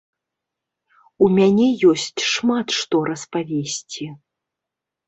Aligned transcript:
У 1.25 1.27
мяне 1.37 1.67
ёсць 1.91 2.21
шмат 2.33 2.67
што 2.79 3.05
распавесці. 3.13 4.05